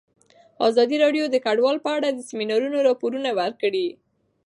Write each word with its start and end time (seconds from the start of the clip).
ازادي 0.67 0.95
راډیو 1.03 1.25
د 1.29 1.35
کډوال 1.45 1.77
په 1.85 1.89
اړه 1.97 2.09
د 2.11 2.19
سیمینارونو 2.29 2.77
راپورونه 2.87 3.29
ورکړي. 3.39 3.87